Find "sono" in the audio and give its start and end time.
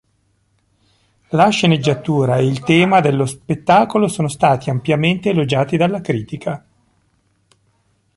4.07-4.27